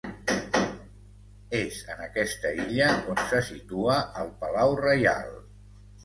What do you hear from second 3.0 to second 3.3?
on